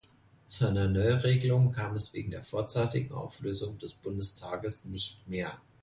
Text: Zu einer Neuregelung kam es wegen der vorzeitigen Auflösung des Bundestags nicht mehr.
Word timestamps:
Zu 0.45 0.65
einer 0.67 0.87
Neuregelung 0.87 1.71
kam 1.71 1.95
es 1.95 2.11
wegen 2.11 2.31
der 2.31 2.41
vorzeitigen 2.41 3.13
Auflösung 3.13 3.77
des 3.77 3.93
Bundestags 3.93 4.85
nicht 4.85 5.27
mehr. 5.29 5.61